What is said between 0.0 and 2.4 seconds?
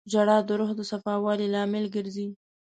•ژړا د روح د صفا والي لامل ګرځي.